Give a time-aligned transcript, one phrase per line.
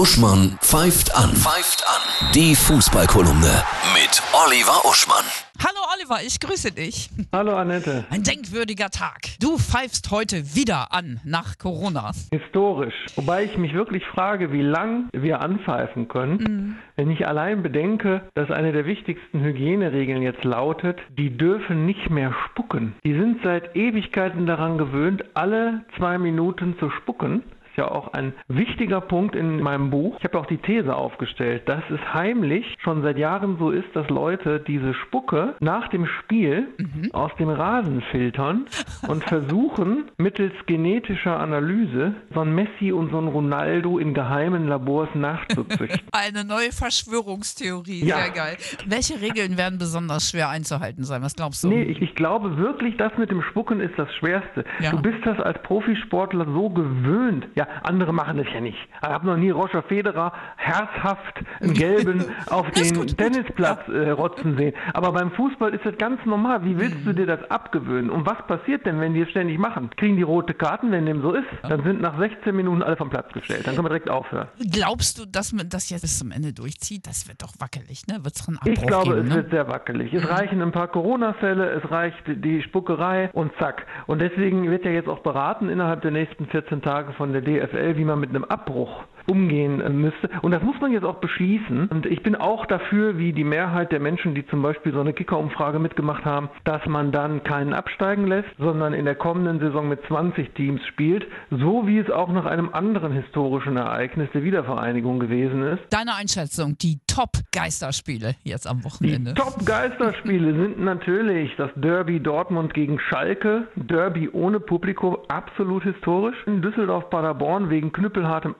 [0.00, 1.30] Uschmann pfeift an.
[1.30, 2.30] Pfeift an.
[2.34, 3.62] Die Fußballkolumne
[3.94, 5.24] mit Oliver Uschmann.
[5.58, 7.08] Hallo Oliver, ich grüße dich.
[7.32, 8.04] Hallo Annette.
[8.10, 9.20] Ein denkwürdiger Tag.
[9.40, 12.10] Du pfeifst heute wieder an nach Corona.
[12.30, 12.92] Historisch.
[13.14, 16.76] Wobei ich mich wirklich frage, wie lang wir anpfeifen können, Mhm.
[16.96, 22.34] wenn ich allein bedenke, dass eine der wichtigsten Hygieneregeln jetzt lautet, die dürfen nicht mehr
[22.50, 22.94] spucken.
[23.02, 27.42] Die sind seit Ewigkeiten daran gewöhnt, alle zwei Minuten zu spucken.
[27.76, 30.16] Ja auch ein wichtiger Punkt in meinem Buch.
[30.18, 34.08] Ich habe auch die These aufgestellt, dass es heimlich schon seit Jahren so ist, dass
[34.08, 36.68] Leute diese Spucke nach dem Spiel
[37.12, 38.66] aus dem Rasen filtern
[39.08, 45.08] und versuchen, mittels genetischer Analyse so ein Messi und so ein Ronaldo in geheimen Labors
[45.14, 46.00] nachzuzüchten.
[46.12, 48.04] Eine neue Verschwörungstheorie.
[48.04, 48.16] Ja.
[48.16, 48.56] Sehr geil.
[48.86, 51.22] Welche Regeln werden besonders schwer einzuhalten sein?
[51.22, 51.68] Was glaubst du?
[51.68, 54.64] Nee, ich, ich glaube wirklich, das mit dem Spucken ist das Schwerste.
[54.80, 54.90] Ja.
[54.90, 57.48] Du bist das als Profisportler so gewöhnt.
[57.54, 58.78] Ja, andere machen das ja nicht.
[59.02, 63.06] Ich habe noch nie Roger Federer herzhaft einen gelben auf den.
[63.16, 64.74] Tennisplatz äh, rotzen sehen.
[64.92, 66.64] Aber beim Fußball ist das ganz normal.
[66.64, 68.10] Wie willst du dir das abgewöhnen?
[68.10, 69.90] Und was passiert denn, wenn die es ständig machen?
[69.96, 71.46] Kriegen die rote Karten, wenn dem so ist?
[71.62, 73.66] Dann sind nach 16 Minuten alle vom Platz gestellt.
[73.66, 74.48] Dann können wir direkt aufhören.
[74.72, 77.06] Glaubst du, dass man das jetzt bis zum Ende durchzieht?
[77.06, 78.24] Das wird doch wackelig, ne?
[78.24, 79.36] Wird es einen Abbruch Ich glaube, geben, es ne?
[79.36, 80.12] wird sehr wackelig.
[80.12, 83.86] Es reichen ein paar Corona-Fälle, es reicht die Spuckerei und zack.
[84.06, 87.96] Und deswegen wird ja jetzt auch beraten innerhalb der nächsten 14 Tage von der DFL,
[87.96, 90.30] wie man mit einem Abbruch umgehen äh, müsste.
[90.42, 91.88] Und das muss man jetzt auch beschließen.
[91.88, 95.12] Und ich bin auch dafür, wie die Mehrheit der Menschen, die zum Beispiel so eine
[95.12, 100.00] Kicker-Umfrage mitgemacht haben, dass man dann keinen absteigen lässt, sondern in der kommenden Saison mit
[100.06, 105.62] 20 Teams spielt, so wie es auch nach einem anderen historischen Ereignis der Wiedervereinigung gewesen
[105.62, 105.82] ist.
[105.90, 109.34] Deine Einschätzung, die Top-Geisterspiele jetzt am Die Wochenende.
[109.34, 116.36] Top-Geisterspiele sind natürlich das Derby Dortmund gegen Schalke, Derby ohne Publikum, absolut historisch.
[116.46, 118.54] In Düsseldorf-Paderborn wegen knüppelhartem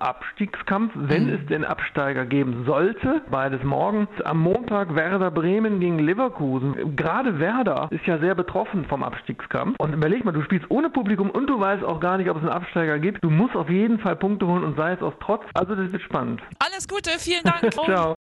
[0.56, 3.22] Abstiegskampf, wenn es den Absteiger geben sollte.
[3.30, 4.08] Beides morgen.
[4.24, 6.96] Am Montag Werder Bremen gegen Leverkusen.
[6.96, 9.76] Gerade Werder ist ja sehr betroffen vom Abstiegskampf.
[9.78, 12.42] Und überleg mal, du spielst ohne Publikum und du weißt auch gar nicht, ob es
[12.42, 13.22] einen Absteiger gibt.
[13.22, 15.44] Du musst auf jeden Fall Punkte holen und sei es aus Trotz.
[15.54, 16.41] Also das wird spannend.
[16.58, 17.72] Alles Gute, vielen Dank.
[17.84, 18.14] Ciao.